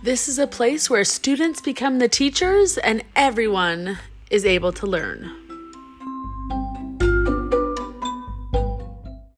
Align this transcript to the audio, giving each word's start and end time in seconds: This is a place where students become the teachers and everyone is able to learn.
This 0.00 0.28
is 0.28 0.38
a 0.38 0.46
place 0.46 0.88
where 0.88 1.04
students 1.04 1.60
become 1.60 1.98
the 1.98 2.08
teachers 2.08 2.78
and 2.78 3.02
everyone 3.16 3.98
is 4.30 4.44
able 4.44 4.72
to 4.74 4.86
learn. 4.86 5.47